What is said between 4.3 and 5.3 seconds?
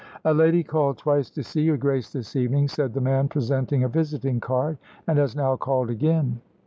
card, "and